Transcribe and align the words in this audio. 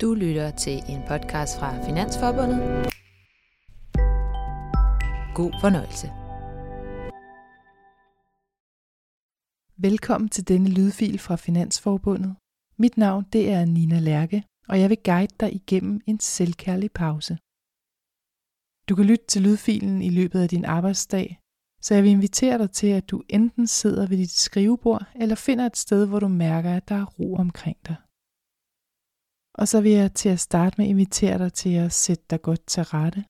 Du 0.00 0.14
lytter 0.14 0.50
til 0.50 0.82
en 0.88 1.02
podcast 1.08 1.58
fra 1.58 1.86
Finansforbundet. 1.86 2.58
God 5.34 5.52
fornøjelse. 5.60 6.08
Velkommen 9.76 10.28
til 10.28 10.48
denne 10.48 10.70
lydfil 10.70 11.18
fra 11.18 11.36
Finansforbundet. 11.36 12.36
Mit 12.78 12.96
navn 12.96 13.24
det 13.32 13.52
er 13.52 13.64
Nina 13.64 13.98
Lærke, 13.98 14.44
og 14.68 14.80
jeg 14.80 14.90
vil 14.90 14.98
guide 15.04 15.34
dig 15.40 15.54
igennem 15.54 16.00
en 16.06 16.20
selvkærlig 16.20 16.92
pause. 16.92 17.38
Du 18.88 18.94
kan 18.94 19.04
lytte 19.04 19.26
til 19.26 19.42
lydfilen 19.42 20.02
i 20.02 20.10
løbet 20.10 20.40
af 20.40 20.48
din 20.48 20.64
arbejdsdag, 20.64 21.38
så 21.80 21.94
jeg 21.94 22.02
vil 22.02 22.10
invitere 22.10 22.58
dig 22.58 22.70
til, 22.70 22.86
at 22.86 23.10
du 23.10 23.22
enten 23.28 23.66
sidder 23.66 24.06
ved 24.06 24.16
dit 24.16 24.30
skrivebord, 24.30 25.04
eller 25.14 25.34
finder 25.34 25.66
et 25.66 25.76
sted, 25.76 26.06
hvor 26.06 26.20
du 26.20 26.28
mærker, 26.28 26.76
at 26.76 26.88
der 26.88 26.94
er 26.94 27.04
ro 27.04 27.34
omkring 27.34 27.76
dig. 27.86 27.96
Og 29.60 29.68
så 29.68 29.80
vil 29.84 29.92
jeg 29.92 30.14
til 30.14 30.28
at 30.28 30.40
starte 30.40 30.74
med 30.78 30.86
invitere 30.86 31.38
dig 31.38 31.52
til 31.52 31.74
at 31.84 31.92
sætte 31.92 32.24
dig 32.30 32.40
godt 32.42 32.64
til 32.66 32.82
rette. 32.94 33.20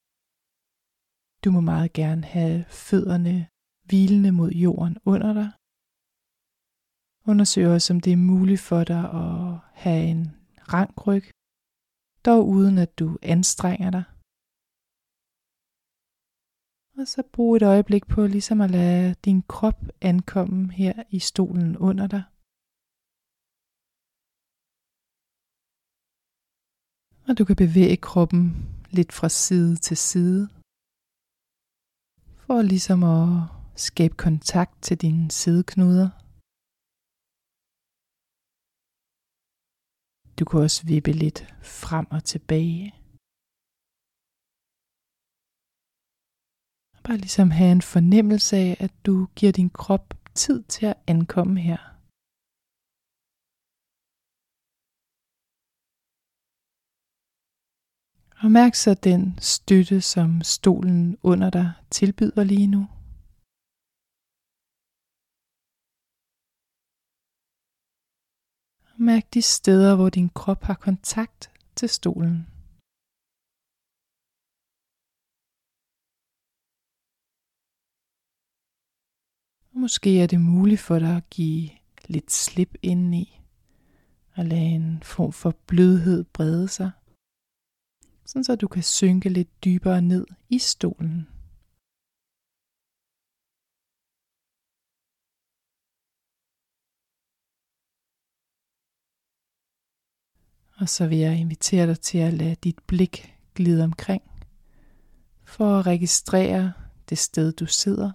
Du 1.44 1.48
må 1.50 1.60
meget 1.60 1.92
gerne 1.92 2.24
have 2.36 2.64
fødderne 2.86 3.36
hvilende 3.88 4.32
mod 4.32 4.50
jorden 4.50 4.96
under 5.12 5.32
dig. 5.40 5.48
Undersøg 7.30 7.66
også, 7.76 7.88
om 7.94 8.00
det 8.00 8.12
er 8.12 8.26
muligt 8.32 8.60
for 8.60 8.84
dig 8.92 9.02
at 9.22 9.58
have 9.84 10.02
en 10.12 10.22
rank 10.74 11.06
ryg, 11.06 11.24
dog 12.26 12.40
uden 12.56 12.78
at 12.78 12.98
du 13.00 13.08
anstrenger 13.22 13.90
dig. 13.90 14.04
Og 16.98 17.06
så 17.12 17.20
brug 17.32 17.56
et 17.56 17.62
øjeblik 17.62 18.04
på 18.14 18.26
ligesom 18.26 18.60
at 18.60 18.70
lade 18.70 19.14
din 19.26 19.42
krop 19.42 19.80
ankomme 20.00 20.72
her 20.72 21.02
i 21.10 21.18
stolen 21.18 21.76
under 21.76 22.06
dig. 22.06 22.22
Og 27.28 27.38
du 27.38 27.44
kan 27.44 27.56
bevæge 27.56 27.96
kroppen 27.96 28.42
lidt 28.90 29.12
fra 29.12 29.28
side 29.28 29.76
til 29.76 29.96
side. 29.96 30.48
For 32.44 32.62
ligesom 32.62 33.00
at 33.02 33.28
skabe 33.86 34.14
kontakt 34.26 34.82
til 34.82 34.96
dine 35.04 35.30
sideknuder. 35.30 36.08
Du 40.38 40.44
kan 40.44 40.60
også 40.60 40.80
vippe 40.86 41.12
lidt 41.12 41.40
frem 41.82 42.06
og 42.16 42.24
tilbage. 42.24 42.84
Bare 47.04 47.16
ligesom 47.16 47.50
have 47.50 47.72
en 47.72 47.82
fornemmelse 47.94 48.56
af, 48.56 48.76
at 48.80 48.92
du 49.06 49.14
giver 49.36 49.52
din 49.52 49.70
krop 49.70 50.14
tid 50.34 50.62
til 50.62 50.86
at 50.86 50.98
ankomme 51.06 51.60
her. 51.60 51.95
Og 58.42 58.50
mærk 58.50 58.74
så 58.74 58.94
den 58.94 59.38
støtte, 59.38 60.00
som 60.00 60.42
stolen 60.42 61.16
under 61.22 61.50
dig 61.50 61.72
tilbyder 61.90 62.44
lige 62.44 62.66
nu. 62.66 62.82
Og 68.92 69.02
mærk 69.02 69.34
de 69.34 69.42
steder, 69.42 69.96
hvor 69.96 70.08
din 70.08 70.28
krop 70.28 70.62
har 70.62 70.74
kontakt 70.74 71.50
til 71.76 71.88
stolen. 71.88 72.38
Og 79.70 79.76
måske 79.80 80.22
er 80.22 80.26
det 80.26 80.40
muligt 80.40 80.80
for 80.80 80.98
dig 80.98 81.16
at 81.16 81.30
give 81.30 81.70
lidt 82.08 82.32
slip 82.32 82.74
indeni 82.82 83.40
og 84.36 84.44
lade 84.44 84.70
en 84.78 85.02
form 85.02 85.32
for 85.32 85.52
blødhed 85.66 86.24
brede 86.24 86.68
sig 86.68 86.90
sådan 88.26 88.44
så 88.44 88.56
du 88.56 88.68
kan 88.68 88.82
synke 88.82 89.28
lidt 89.28 89.64
dybere 89.64 90.02
ned 90.02 90.26
i 90.48 90.58
stolen. 90.58 91.28
Og 100.80 100.88
så 100.88 101.08
vil 101.08 101.18
jeg 101.18 101.40
invitere 101.40 101.86
dig 101.86 102.00
til 102.00 102.18
at 102.18 102.32
lade 102.32 102.54
dit 102.54 102.78
blik 102.86 103.34
glide 103.54 103.84
omkring, 103.84 104.22
for 105.44 105.78
at 105.78 105.86
registrere 105.86 106.72
det 107.08 107.18
sted, 107.18 107.52
du 107.52 107.66
sidder. 107.66 108.12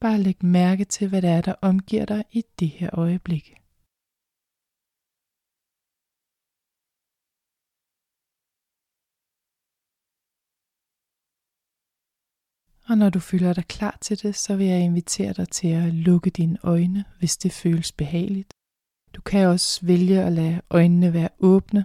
Bare 0.00 0.18
læg 0.22 0.44
mærke 0.44 0.84
til, 0.84 1.08
hvad 1.08 1.22
der 1.22 1.30
er, 1.30 1.40
der 1.40 1.54
omgiver 1.62 2.04
dig 2.04 2.24
i 2.32 2.42
det 2.58 2.68
her 2.68 2.90
øjeblik. 2.92 3.65
Og 12.88 12.98
når 12.98 13.10
du 13.10 13.20
føler 13.20 13.52
dig 13.52 13.66
klar 13.66 13.98
til 14.00 14.22
det, 14.22 14.34
så 14.34 14.56
vil 14.56 14.66
jeg 14.66 14.80
invitere 14.80 15.32
dig 15.32 15.48
til 15.48 15.68
at 15.68 15.94
lukke 15.94 16.30
dine 16.30 16.58
øjne, 16.62 17.04
hvis 17.18 17.36
det 17.36 17.52
føles 17.52 17.92
behageligt. 17.92 18.52
Du 19.16 19.20
kan 19.20 19.48
også 19.48 19.86
vælge 19.86 20.20
at 20.22 20.32
lade 20.32 20.62
øjnene 20.70 21.12
være 21.12 21.28
åbne. 21.40 21.82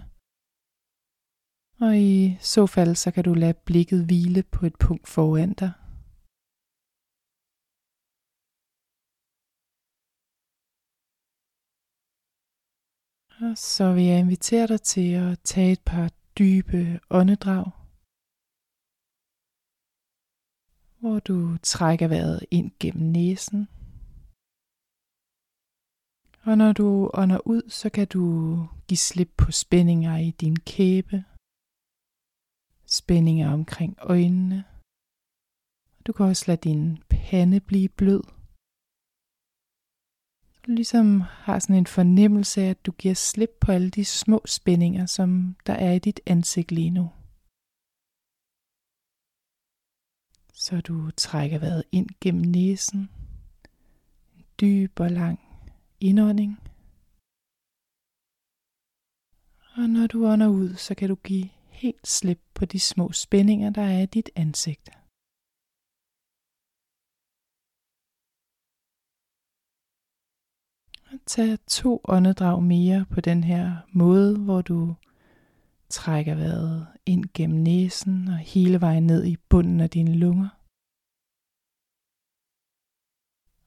Og 1.80 1.98
i 1.98 2.36
så 2.40 2.66
fald, 2.66 2.94
så 2.94 3.10
kan 3.10 3.24
du 3.24 3.34
lade 3.34 3.54
blikket 3.54 4.04
hvile 4.06 4.42
på 4.42 4.66
et 4.66 4.76
punkt 4.80 5.08
foran 5.08 5.52
dig. 5.52 5.72
Og 13.40 13.58
så 13.58 13.92
vil 13.92 14.04
jeg 14.04 14.18
invitere 14.18 14.66
dig 14.66 14.82
til 14.82 15.12
at 15.12 15.38
tage 15.44 15.72
et 15.72 15.82
par 15.86 16.10
dybe 16.38 17.00
åndedrag. 17.10 17.81
Hvor 21.02 21.18
du 21.20 21.56
trækker 21.62 22.08
vejret 22.08 22.40
ind 22.50 22.70
gennem 22.80 23.12
næsen. 23.12 23.68
Og 26.46 26.58
når 26.58 26.72
du 26.72 27.10
ånder 27.14 27.40
ud, 27.46 27.62
så 27.68 27.90
kan 27.90 28.06
du 28.06 28.24
give 28.88 28.98
slip 28.98 29.30
på 29.36 29.52
spændinger 29.52 30.16
i 30.16 30.30
din 30.30 30.56
kæbe, 30.56 31.24
spændinger 32.86 33.52
omkring 33.52 33.92
øjnene. 34.00 34.64
Du 36.06 36.12
kan 36.12 36.26
også 36.26 36.44
lade 36.46 36.60
din 36.68 37.02
pande 37.10 37.60
blive 37.60 37.88
blød. 37.88 38.22
Du 40.62 40.70
ligesom 40.80 41.20
har 41.20 41.58
sådan 41.58 41.76
en 41.76 41.86
fornemmelse 41.86 42.62
af, 42.62 42.70
at 42.70 42.86
du 42.86 42.92
giver 42.92 43.14
slip 43.14 43.52
på 43.60 43.72
alle 43.72 43.90
de 43.90 44.04
små 44.04 44.42
spændinger, 44.46 45.06
som 45.06 45.56
der 45.66 45.72
er 45.72 45.92
i 45.92 45.98
dit 45.98 46.20
ansigt 46.26 46.72
lige 46.72 46.90
nu. 46.90 47.10
Så 50.66 50.80
du 50.80 51.10
trækker 51.10 51.58
vejret 51.58 51.84
ind 51.92 52.08
gennem 52.20 52.42
næsen. 52.42 53.00
En 54.34 54.44
dyb 54.60 55.00
og 55.00 55.10
lang 55.10 55.38
indånding. 56.00 56.52
Og 59.76 59.84
når 59.94 60.06
du 60.06 60.26
ånder 60.26 60.48
ud, 60.48 60.74
så 60.74 60.94
kan 60.94 61.08
du 61.08 61.14
give 61.14 61.48
helt 61.68 62.06
slip 62.06 62.40
på 62.54 62.64
de 62.64 62.80
små 62.80 63.12
spændinger, 63.12 63.70
der 63.70 63.82
er 63.82 64.02
i 64.02 64.06
dit 64.06 64.30
ansigt. 64.36 64.88
Og 71.10 71.16
tag 71.26 71.58
to 71.66 72.00
åndedrag 72.04 72.62
mere 72.62 73.06
på 73.14 73.20
den 73.20 73.44
her 73.44 73.66
måde, 73.92 74.38
hvor 74.38 74.62
du 74.62 74.94
trækker 75.92 76.34
vejret 76.34 76.86
ind 77.06 77.24
gennem 77.34 77.60
næsen 77.62 78.28
og 78.28 78.38
hele 78.38 78.80
vejen 78.80 79.06
ned 79.06 79.24
i 79.24 79.36
bunden 79.50 79.80
af 79.80 79.90
dine 79.90 80.14
lunger. 80.24 80.48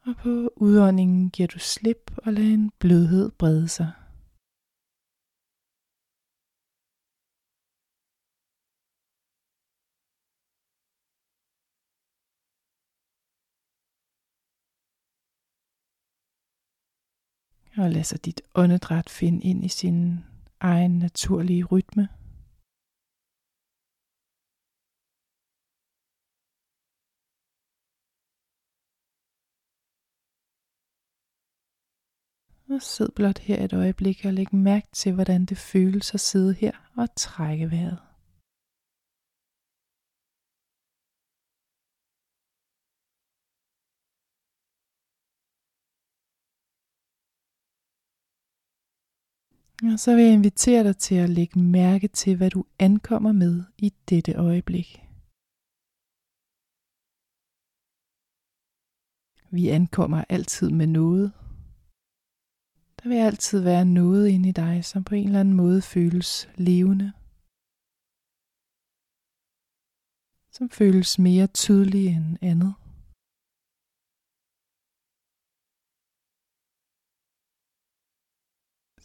Og 0.08 0.13
på 0.24 0.53
udåndingen 0.66 1.30
giver 1.30 1.47
du 1.47 1.59
slip 1.59 2.03
og 2.18 2.34
lader 2.34 2.53
en 2.53 2.72
blødhed 2.80 3.31
brede 3.31 3.68
sig. 3.68 3.91
Og 17.78 17.92
lad 17.92 18.04
så 18.04 18.18
dit 18.18 18.42
åndedræt 18.56 19.10
finde 19.10 19.42
ind 19.50 19.66
i 19.66 19.68
sin 19.68 20.24
egen 20.73 20.97
naturlige 21.06 21.63
rytme. 21.63 22.03
Og 32.69 32.81
sid 32.81 33.09
blot 33.15 33.39
her 33.39 33.65
et 33.65 33.73
øjeblik 33.73 34.25
og 34.25 34.33
læg 34.33 34.56
mærke 34.56 34.88
til, 34.94 35.13
hvordan 35.13 35.45
det 35.45 35.57
føles 35.57 36.13
at 36.13 36.19
sidde 36.19 36.53
her 36.53 36.71
og 36.97 37.07
trække 37.15 37.71
vejret. 37.71 38.14
Og 49.93 49.99
så 49.99 50.15
vil 50.15 50.23
jeg 50.23 50.33
invitere 50.33 50.83
dig 50.83 50.97
til 50.97 51.15
at 51.15 51.29
lægge 51.29 51.59
mærke 51.59 52.07
til, 52.07 52.37
hvad 52.37 52.49
du 52.49 52.65
ankommer 52.79 53.31
med 53.31 53.63
i 53.77 53.93
dette 54.09 54.33
øjeblik. 54.33 55.01
Vi 59.51 59.67
ankommer 59.69 60.23
altid 60.29 60.69
med 60.69 60.87
noget. 60.87 61.33
Der 63.03 63.09
vil 63.09 63.17
altid 63.17 63.59
være 63.63 63.85
noget 63.85 64.27
inde 64.29 64.49
i 64.49 64.51
dig, 64.51 64.85
som 64.85 65.03
på 65.03 65.15
en 65.15 65.27
eller 65.27 65.39
anden 65.39 65.53
måde 65.53 65.81
føles 65.81 66.49
levende. 66.55 67.13
Som 70.51 70.69
føles 70.69 71.19
mere 71.19 71.47
tydelig 71.47 72.07
end 72.07 72.37
andet. 72.41 72.73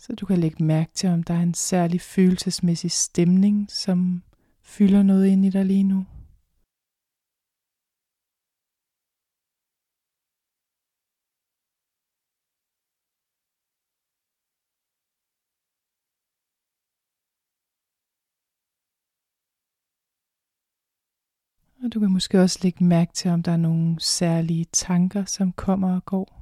Så 0.01 0.13
du 0.15 0.27
kan 0.27 0.39
lægge 0.39 0.65
mærke 0.65 0.91
til, 0.95 1.09
om 1.09 1.23
der 1.23 1.35
er 1.35 1.43
en 1.43 1.55
særlig 1.55 2.01
følelsesmæssig 2.01 2.91
stemning, 2.91 3.71
som 3.71 4.23
fylder 4.63 5.03
noget 5.03 5.27
ind 5.27 5.45
i 5.45 5.51
dig 5.51 5.65
lige 5.65 5.85
nu. 5.85 6.07
Og 21.85 21.95
du 21.95 22.01
kan 22.01 22.11
måske 22.11 22.41
også 22.41 22.59
lægge 22.63 22.85
mærke 22.85 23.13
til, 23.13 23.31
om 23.31 23.43
der 23.43 23.53
er 23.53 23.57
nogle 23.57 24.01
særlige 24.01 24.67
tanker, 24.73 25.25
som 25.25 25.53
kommer 25.53 25.95
og 25.95 26.05
går. 26.05 26.40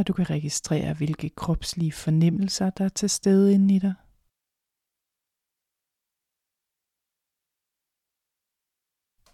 Og 0.00 0.06
du 0.08 0.12
kan 0.12 0.30
registrere, 0.30 0.94
hvilke 0.94 1.28
kropslige 1.28 1.92
fornemmelser, 1.92 2.70
der 2.70 2.84
er 2.84 2.88
til 2.88 3.10
stede 3.10 3.54
inde 3.54 3.74
i 3.76 3.78
dig. 3.78 3.94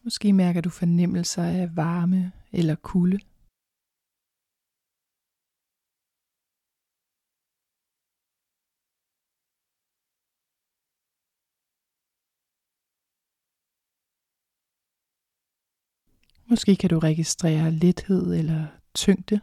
Måske 0.04 0.32
mærker 0.32 0.60
du 0.60 0.70
fornemmelser 0.70 1.42
af 1.42 1.76
varme 1.76 2.32
eller 2.52 2.76
kulde. 2.90 3.18
Måske 16.50 16.76
kan 16.76 16.90
du 16.90 16.98
registrere 16.98 17.70
lethed 17.70 18.34
eller 18.40 18.60
tyngde. 18.94 19.40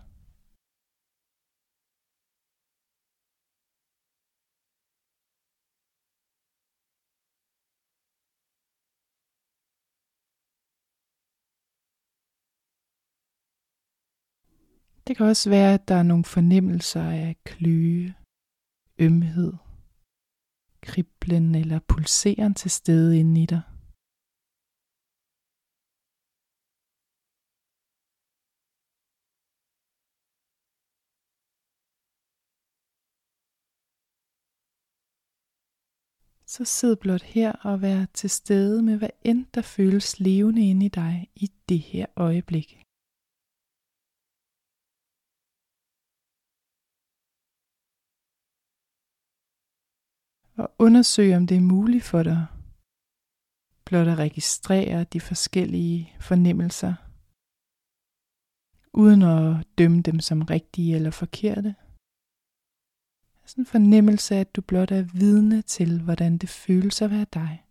Det 15.07 15.17
kan 15.17 15.25
også 15.25 15.49
være, 15.49 15.73
at 15.73 15.87
der 15.87 15.95
er 15.95 16.03
nogle 16.03 16.23
fornemmelser 16.23 17.03
af 17.03 17.35
kløe, 17.43 18.13
ømhed, 18.99 19.53
kriblen 20.81 21.55
eller 21.55 21.79
pulseren 21.87 22.53
til 22.53 22.71
stede 22.71 23.19
inde 23.19 23.43
i 23.43 23.45
dig. 23.45 23.61
Så 36.53 36.65
sid 36.65 36.95
blot 36.95 37.21
her 37.21 37.51
og 37.51 37.81
vær 37.81 38.05
til 38.13 38.29
stede 38.29 38.83
med 38.83 38.97
hvad 38.97 39.09
end 39.23 39.45
der 39.53 39.61
føles 39.61 40.19
levende 40.19 40.69
inde 40.69 40.85
i 40.85 40.89
dig 40.89 41.29
i 41.35 41.47
det 41.69 41.79
her 41.79 42.05
øjeblik. 42.15 42.83
Og 50.57 50.71
undersøg, 50.79 51.35
om 51.35 51.47
det 51.47 51.57
er 51.57 51.61
muligt 51.61 52.03
for 52.03 52.23
dig 52.23 52.47
blot 53.85 54.07
at 54.07 54.17
registrere 54.17 55.03
de 55.03 55.21
forskellige 55.21 56.13
fornemmelser, 56.19 56.93
uden 58.93 59.21
at 59.21 59.65
dømme 59.77 60.01
dem 60.01 60.19
som 60.19 60.41
rigtige 60.41 60.95
eller 60.95 61.11
forkerte. 61.11 61.75
Sådan 63.45 63.61
en 63.61 63.65
fornemmelse 63.65 64.35
af, 64.35 64.39
at 64.39 64.55
du 64.55 64.61
blot 64.61 64.91
er 64.91 65.01
vidne 65.01 65.61
til, 65.61 66.01
hvordan 66.01 66.37
det 66.37 66.49
føles 66.49 67.01
at 67.01 67.11
være 67.11 67.25
dig. 67.33 67.63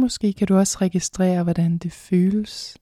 Måske 0.00 0.32
kan 0.32 0.46
du 0.48 0.56
også 0.56 0.78
registrere, 0.80 1.42
hvordan 1.42 1.78
det 1.78 1.92
føles 1.92 2.78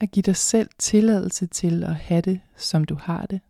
at 0.00 0.10
give 0.10 0.22
dig 0.22 0.36
selv 0.36 0.68
tilladelse 0.78 1.46
til 1.46 1.84
at 1.84 1.96
have 1.96 2.22
det, 2.22 2.40
som 2.56 2.84
du 2.84 2.94
har 2.94 3.26
det. 3.26 3.40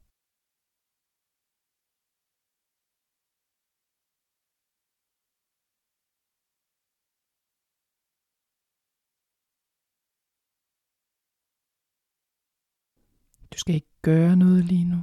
Du 13.52 13.58
skal 13.58 13.74
ikke 13.74 13.94
gøre 14.02 14.36
noget 14.36 14.64
lige 14.64 14.84
nu. 14.84 15.00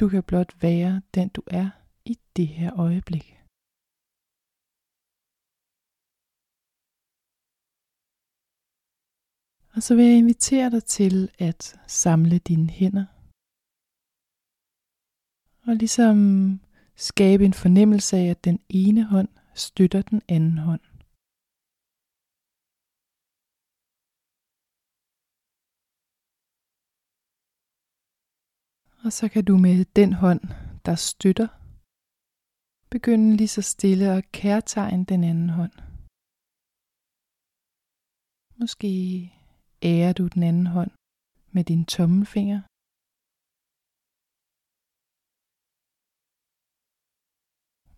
Du 0.00 0.08
kan 0.08 0.22
blot 0.22 0.62
være 0.62 1.02
den 1.14 1.28
du 1.28 1.42
er 1.46 1.70
i 2.04 2.18
det 2.36 2.48
her 2.48 2.80
øjeblik. 2.80 3.41
Og 9.74 9.82
så 9.82 9.94
vil 9.96 10.04
jeg 10.04 10.18
invitere 10.18 10.70
dig 10.70 10.84
til 10.84 11.30
at 11.38 11.80
samle 11.86 12.38
dine 12.38 12.70
hænder. 12.70 13.06
Og 15.66 15.76
ligesom 15.76 16.16
skabe 16.96 17.44
en 17.44 17.56
fornemmelse 17.62 18.16
af, 18.16 18.26
at 18.34 18.44
den 18.44 18.58
ene 18.68 19.04
hånd 19.04 19.28
støtter 19.54 20.02
den 20.02 20.22
anden 20.28 20.58
hånd. 20.58 20.84
Og 29.04 29.12
så 29.12 29.28
kan 29.32 29.44
du 29.44 29.56
med 29.66 29.84
den 29.84 30.12
hånd, 30.12 30.42
der 30.86 30.94
støtter, 30.94 31.48
begynde 32.90 33.36
lige 33.36 33.54
så 33.56 33.62
stille 33.62 34.06
at 34.16 34.32
kærtegne 34.32 35.04
den 35.04 35.24
anden 35.30 35.50
hånd. 35.58 35.74
Måske 38.60 38.88
ærer 39.90 40.12
du 40.18 40.24
den 40.34 40.42
anden 40.50 40.68
hånd 40.76 40.92
med 41.54 41.64
din 41.70 41.82
tommelfinger. 41.94 42.60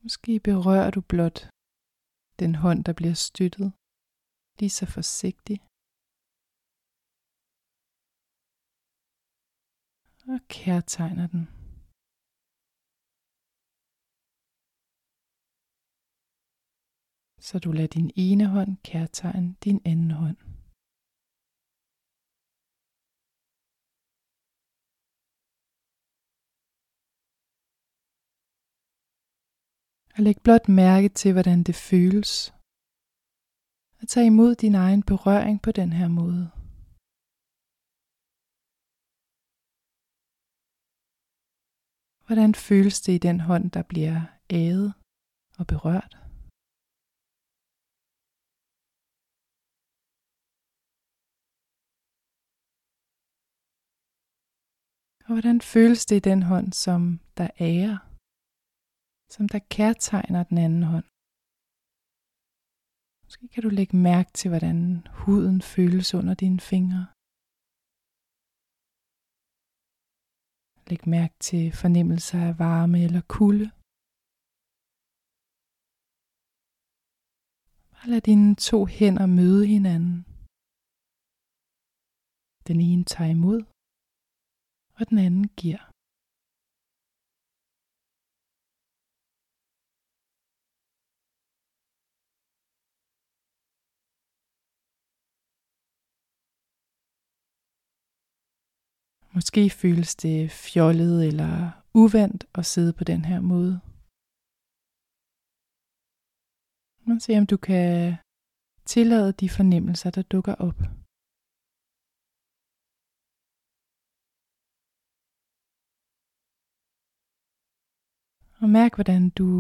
Måske 0.02 0.32
berører 0.48 0.90
du 0.96 1.00
blot 1.12 1.38
den 2.42 2.52
hånd, 2.64 2.80
der 2.86 2.94
bliver 2.98 3.16
støttet, 3.28 3.68
lige 4.58 4.74
så 4.78 4.86
forsigtigt. 4.96 5.62
Og 10.32 10.40
kærtegner 10.56 11.26
den. 11.34 11.42
Så 17.46 17.54
du 17.64 17.70
lader 17.72 17.92
din 17.98 18.10
ene 18.26 18.46
hånd 18.54 18.72
kærtegne 18.90 19.50
din 19.64 19.80
anden 19.90 20.10
hånd. 20.22 20.53
Og 30.16 30.23
læg 30.26 30.37
blot 30.44 30.68
mærke 30.68 31.09
til, 31.09 31.33
hvordan 31.33 31.62
det 31.68 31.76
føles. 31.90 32.33
At 34.00 34.09
tage 34.09 34.26
imod 34.26 34.54
din 34.54 34.75
egen 34.75 35.02
berøring 35.02 35.62
på 35.62 35.71
den 35.80 35.90
her 35.92 36.09
måde. 36.09 36.44
Hvordan 42.26 42.54
føles 42.54 42.97
det 43.00 43.12
i 43.12 43.25
den 43.28 43.38
hånd, 43.49 43.71
der 43.71 43.83
bliver 43.92 44.18
æget 44.50 44.94
og 45.59 45.66
berørt. 45.73 46.12
Og 55.26 55.30
hvordan 55.35 55.61
føles 55.61 56.06
det 56.06 56.16
i 56.16 56.26
den 56.30 56.42
hånd, 56.42 56.73
som 56.73 57.21
der 57.38 57.49
ærer, 57.61 57.99
som 59.34 59.44
der 59.52 59.60
kærtegner 59.76 60.42
den 60.50 60.58
anden 60.66 60.84
hånd? 60.92 61.08
Måske 63.26 63.44
kan 63.52 63.62
du 63.66 63.70
lægge 63.78 63.96
mærke 64.10 64.30
til, 64.38 64.48
hvordan 64.52 64.78
huden 65.20 65.58
føles 65.74 66.08
under 66.18 66.34
dine 66.42 66.60
fingre. 66.70 67.04
Læg 70.90 71.02
mærke 71.16 71.36
til 71.48 71.64
fornemmelser 71.82 72.40
af 72.48 72.54
varme 72.66 72.98
eller 73.06 73.22
kulde. 73.36 73.66
Bare 77.94 78.08
lad 78.12 78.22
dine 78.30 78.50
to 78.68 78.78
hænder 78.96 79.26
møde 79.38 79.64
hinanden. 79.74 80.16
Den 82.68 82.78
ene 82.88 83.04
tager 83.12 83.30
imod, 83.38 83.60
og 84.98 85.02
den 85.10 85.18
anden 85.26 85.46
giver. 85.60 85.93
Måske 99.34 99.70
føles 99.70 100.16
det 100.16 100.50
fjollet 100.50 101.26
eller 101.26 101.52
uvandt 101.94 102.44
at 102.54 102.66
sidde 102.66 102.92
på 102.98 103.04
den 103.04 103.24
her 103.24 103.40
måde. 103.40 103.74
Men 107.06 107.20
se 107.20 107.38
om 107.38 107.46
du 107.46 107.56
kan 107.56 108.16
tillade 108.86 109.32
de 109.32 109.48
fornemmelser, 109.48 110.10
der 110.10 110.22
dukker 110.22 110.54
op. 110.54 110.78
Og 118.62 118.68
mærk, 118.78 118.94
hvordan 118.94 119.30
du 119.30 119.50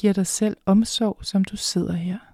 giver 0.00 0.12
dig 0.12 0.26
selv 0.26 0.56
omsorg, 0.66 1.24
som 1.24 1.44
du 1.44 1.56
sidder 1.56 1.92
her. 1.92 2.27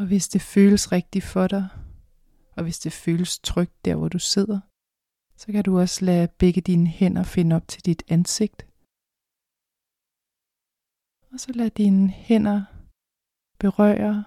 Og 0.00 0.06
hvis 0.06 0.26
det 0.34 0.42
føles 0.54 0.92
rigtigt 0.96 1.24
for 1.34 1.46
dig, 1.54 1.64
og 2.56 2.62
hvis 2.62 2.78
det 2.84 2.92
føles 2.92 3.38
trygt 3.38 3.84
der, 3.84 3.94
hvor 3.96 4.08
du 4.08 4.18
sidder, 4.18 4.60
så 5.40 5.46
kan 5.52 5.64
du 5.64 5.72
også 5.78 6.04
lade 6.04 6.28
begge 6.38 6.60
dine 6.60 6.88
hænder 6.98 7.22
finde 7.22 7.56
op 7.56 7.66
til 7.68 7.84
dit 7.88 8.02
ansigt. 8.08 8.60
Og 11.32 11.40
så 11.44 11.50
lad 11.52 11.70
dine 11.70 12.08
hænder 12.10 12.60
berøre 13.58 14.24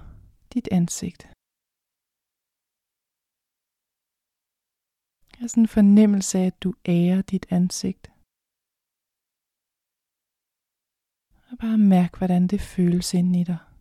dit 0.53 0.67
ansigt. 0.79 1.21
Jeg 5.31 5.39
har 5.41 5.47
sådan 5.47 5.63
en 5.63 5.75
fornemmelse 5.77 6.33
af, 6.39 6.45
at 6.45 6.63
du 6.63 6.73
ærer 6.85 7.21
dit 7.21 7.45
ansigt. 7.49 8.05
Og 11.51 11.57
bare 11.63 11.77
mærk, 11.77 12.11
hvordan 12.17 12.47
det 12.47 12.61
føles 12.61 13.13
inde 13.13 13.41
i 13.41 13.43
dig. 13.43 13.72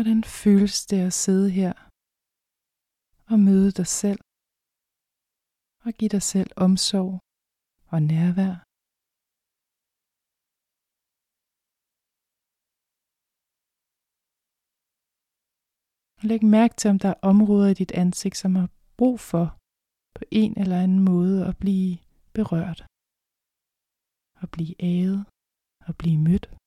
Hvordan 0.00 0.24
føles 0.42 0.86
det 0.90 1.00
at 1.08 1.12
sidde 1.12 1.50
her 1.60 1.72
og 3.32 3.38
møde 3.48 3.70
dig 3.80 3.88
selv 4.02 4.20
og 5.84 5.90
give 5.98 6.12
dig 6.16 6.22
selv 6.32 6.50
omsorg 6.66 7.12
og 7.92 7.98
nærvær? 8.12 8.54
Læg 16.28 16.42
mærke 16.56 16.74
til, 16.80 16.88
om 16.92 16.98
der 17.04 17.08
er 17.12 17.20
områder 17.32 17.68
i 17.70 17.78
dit 17.82 17.92
ansigt, 18.02 18.36
som 18.42 18.52
har 18.60 18.68
brug 18.98 19.16
for 19.30 19.44
på 20.16 20.22
en 20.42 20.52
eller 20.62 20.78
anden 20.84 21.02
måde 21.12 21.38
at 21.50 21.56
blive 21.64 21.92
berørt, 22.38 22.80
at 24.42 24.48
blive 24.54 24.74
æget 24.92 25.20
at 25.88 25.94
blive 26.00 26.18
mødt. 26.28 26.59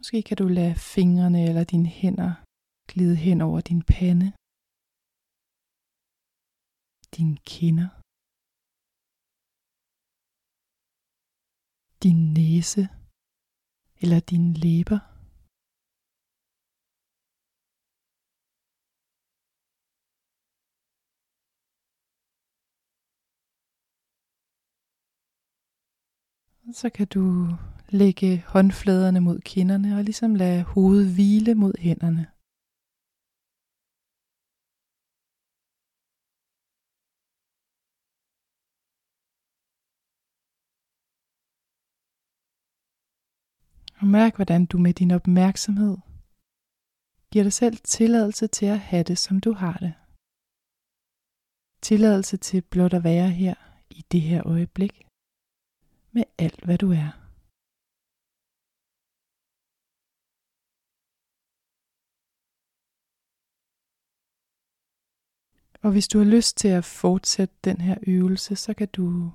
Måske 0.00 0.22
kan 0.28 0.36
du 0.36 0.46
lade 0.58 0.74
fingrene 0.94 1.40
eller 1.48 1.64
dine 1.72 1.88
hænder 1.98 2.32
glide 2.90 3.16
hen 3.26 3.40
over 3.48 3.60
din 3.70 3.82
pande, 3.92 4.28
dine 7.16 7.36
kinder, 7.52 7.88
din 12.04 12.18
næse 12.38 12.82
eller 14.02 14.20
dine 14.30 14.52
læber. 14.64 15.00
Så 26.80 26.86
kan 26.96 27.06
du 27.16 27.24
Lægge 27.90 28.44
håndfladerne 28.46 29.20
mod 29.20 29.40
kinderne 29.40 29.96
og 29.96 30.04
ligesom 30.04 30.34
lade 30.34 30.62
hovedet 30.62 31.14
hvile 31.14 31.54
mod 31.54 31.74
hænderne. 31.78 32.26
Og 44.00 44.06
mærk, 44.06 44.36
hvordan 44.36 44.66
du 44.66 44.78
med 44.78 44.94
din 44.94 45.10
opmærksomhed 45.10 45.96
giver 47.32 47.44
dig 47.44 47.52
selv 47.52 47.76
tilladelse 47.76 48.46
til 48.46 48.66
at 48.66 48.78
have 48.78 49.04
det, 49.10 49.18
som 49.18 49.40
du 49.40 49.52
har 49.52 49.76
det. 49.84 49.94
Tilladelse 51.82 52.36
til 52.36 52.62
blot 52.62 52.94
at 52.94 53.04
være 53.04 53.30
her 53.30 53.54
i 53.90 54.00
det 54.12 54.20
her 54.20 54.46
øjeblik 54.46 55.06
med 56.12 56.24
alt, 56.38 56.64
hvad 56.64 56.78
du 56.78 56.90
er. 56.92 57.27
Og 65.82 65.92
hvis 65.92 66.08
du 66.08 66.18
har 66.18 66.24
lyst 66.24 66.56
til 66.56 66.68
at 66.68 66.84
fortsætte 66.84 67.54
den 67.64 67.80
her 67.80 67.96
øvelse, 68.06 68.56
så 68.56 68.74
kan 68.74 68.88
du 68.88 69.32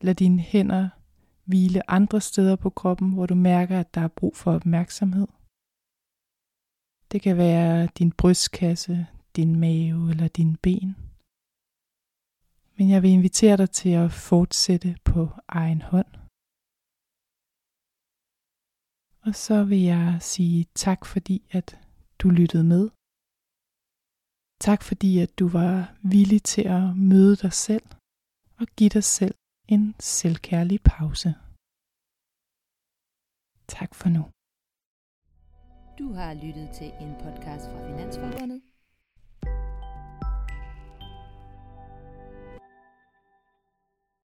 lade 0.00 0.14
dine 0.14 0.40
hænder 0.40 0.88
hvile 1.44 1.90
andre 1.90 2.20
steder 2.20 2.56
på 2.56 2.70
kroppen, 2.70 3.12
hvor 3.12 3.26
du 3.26 3.34
mærker, 3.34 3.80
at 3.80 3.94
der 3.94 4.00
er 4.00 4.08
brug 4.08 4.36
for 4.36 4.52
opmærksomhed. 4.52 5.28
Det 7.12 7.22
kan 7.22 7.36
være 7.36 7.88
din 7.98 8.12
brystkasse, 8.12 9.06
din 9.36 9.60
mave 9.60 10.10
eller 10.10 10.28
dine 10.28 10.56
ben. 10.56 10.96
Men 12.78 12.90
jeg 12.90 13.02
vil 13.02 13.10
invitere 13.10 13.56
dig 13.56 13.70
til 13.70 13.88
at 13.88 14.12
fortsætte 14.12 14.96
på 15.04 15.28
egen 15.48 15.82
hånd. 15.82 16.12
Og 19.26 19.34
så 19.34 19.64
vil 19.64 19.82
jeg 19.82 20.18
sige 20.20 20.66
tak 20.74 21.06
fordi, 21.06 21.48
at 21.50 21.80
du 22.18 22.28
lyttede 22.30 22.64
med. 22.64 22.90
Tak 24.68 24.82
fordi, 24.82 25.18
at 25.18 25.38
du 25.38 25.48
var 25.48 25.94
villig 26.02 26.42
til 26.42 26.62
at 26.62 26.96
møde 26.96 27.36
dig 27.36 27.52
selv 27.52 27.86
og 28.60 28.66
give 28.76 28.90
dig 28.90 29.04
selv 29.04 29.34
en 29.68 29.94
selvkærlig 30.00 30.80
pause. 30.84 31.34
Tak 33.76 33.94
for 33.94 34.08
nu. 34.16 34.22
Du 35.98 36.12
har 36.12 36.34
lyttet 36.34 36.68
til 36.78 36.90
en 37.00 37.12
podcast 37.24 37.64
fra 37.70 37.80
Finansforbundet. 37.88 38.60